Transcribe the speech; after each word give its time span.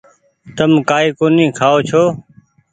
تم 0.55 0.71
ڪآئي 0.89 1.07
ڪونيٚ 1.19 1.55
کآئو 1.59 1.77
ڇو۔ 1.89 2.03